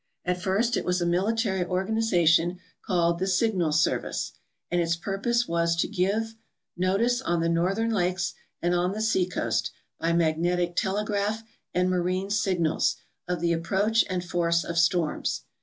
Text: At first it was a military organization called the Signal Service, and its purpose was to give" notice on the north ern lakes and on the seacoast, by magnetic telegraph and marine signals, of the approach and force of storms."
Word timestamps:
At 0.25 0.41
first 0.41 0.75
it 0.77 0.83
was 0.83 0.99
a 0.99 1.05
military 1.05 1.63
organization 1.63 2.57
called 2.83 3.19
the 3.19 3.27
Signal 3.27 3.71
Service, 3.71 4.31
and 4.71 4.81
its 4.81 4.95
purpose 4.95 5.47
was 5.47 5.75
to 5.75 5.87
give" 5.87 6.33
notice 6.75 7.21
on 7.21 7.39
the 7.39 7.47
north 7.47 7.77
ern 7.77 7.91
lakes 7.91 8.33
and 8.63 8.73
on 8.73 8.93
the 8.93 9.01
seacoast, 9.03 9.69
by 9.99 10.11
magnetic 10.13 10.75
telegraph 10.75 11.43
and 11.71 11.87
marine 11.91 12.31
signals, 12.31 12.95
of 13.27 13.41
the 13.41 13.53
approach 13.53 14.03
and 14.09 14.23
force 14.25 14.63
of 14.63 14.79
storms." 14.79 15.41